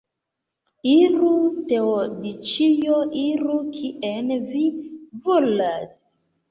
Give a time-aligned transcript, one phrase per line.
[0.91, 1.33] Iru,
[1.73, 4.69] Teodĉjo, iru, kien vi
[5.29, 5.99] volas!